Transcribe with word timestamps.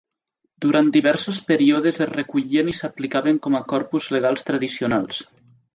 Durant 0.63 0.87
diversos 0.95 1.41
períodes 1.51 2.01
es 2.07 2.11
recollien 2.13 2.73
i 2.73 2.75
s'aplicaven 2.79 3.39
com 3.49 3.61
a 3.61 3.65
corpus 3.77 4.13
legals 4.19 4.51
tradicionals. 4.51 5.27